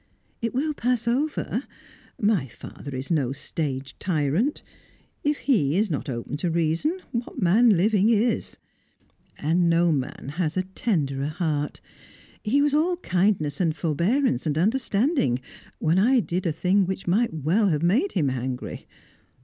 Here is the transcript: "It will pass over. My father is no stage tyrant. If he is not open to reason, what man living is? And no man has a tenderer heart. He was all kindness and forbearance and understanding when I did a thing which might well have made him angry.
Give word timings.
"It 0.41 0.55
will 0.55 0.73
pass 0.73 1.07
over. 1.07 1.61
My 2.19 2.47
father 2.47 2.95
is 2.95 3.11
no 3.11 3.33
stage 3.33 3.95
tyrant. 3.99 4.63
If 5.23 5.37
he 5.41 5.77
is 5.77 5.91
not 5.91 6.09
open 6.09 6.37
to 6.37 6.49
reason, 6.49 7.01
what 7.11 7.39
man 7.39 7.69
living 7.69 8.09
is? 8.09 8.57
And 9.37 9.69
no 9.69 9.91
man 9.91 10.33
has 10.37 10.57
a 10.57 10.63
tenderer 10.63 11.27
heart. 11.27 11.81
He 12.43 12.63
was 12.63 12.73
all 12.73 12.97
kindness 12.97 13.61
and 13.61 13.75
forbearance 13.75 14.47
and 14.47 14.57
understanding 14.57 15.39
when 15.77 15.99
I 15.99 16.19
did 16.19 16.47
a 16.47 16.51
thing 16.51 16.87
which 16.87 17.05
might 17.05 17.31
well 17.31 17.67
have 17.69 17.83
made 17.83 18.13
him 18.13 18.31
angry. 18.31 18.87